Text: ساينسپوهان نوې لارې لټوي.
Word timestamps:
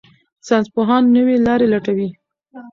ساينسپوهان 0.47 1.03
نوې 1.15 1.35
لارې 1.45 1.65
لټوي. 1.73 2.09